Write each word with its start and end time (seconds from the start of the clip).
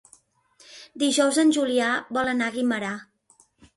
Dijous 1.03 1.39
en 1.43 1.53
Julià 1.57 1.91
vol 2.19 2.33
anar 2.33 2.49
a 2.49 2.55
Guimerà. 2.57 2.95